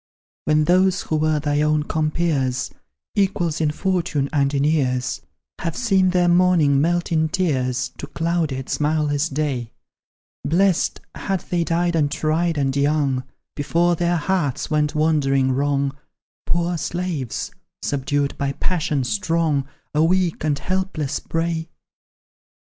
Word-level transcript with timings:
When 0.45 0.63
those 0.63 1.03
who 1.03 1.15
were 1.17 1.39
thy 1.39 1.61
own 1.61 1.83
compeers, 1.83 2.71
Equals 3.13 3.61
in 3.61 3.69
fortune 3.69 4.29
and 4.33 4.51
in 4.51 4.63
years, 4.63 5.21
Have 5.59 5.77
seen 5.77 6.09
their 6.09 6.27
morning 6.27 6.81
melt 6.81 7.11
in 7.11 7.29
tears, 7.29 7.91
To 7.99 8.07
clouded, 8.07 8.67
smileless 8.67 9.29
day; 9.29 9.73
Blest, 10.43 11.01
had 11.13 11.41
they 11.41 11.63
died 11.63 11.95
untried 11.95 12.57
and 12.57 12.75
young, 12.75 13.25
Before 13.55 13.95
their 13.95 14.17
hearts 14.17 14.71
went 14.71 14.95
wandering 14.95 15.51
wrong, 15.51 15.95
Poor 16.47 16.79
slaves, 16.79 17.51
subdued 17.83 18.35
by 18.39 18.53
passions 18.53 19.07
strong, 19.07 19.67
A 19.93 20.03
weak 20.03 20.43
and 20.43 20.57
helpless 20.57 21.19
prey! 21.19 21.69